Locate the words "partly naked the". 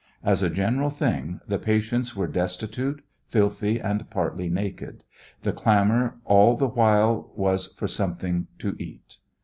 4.09-5.53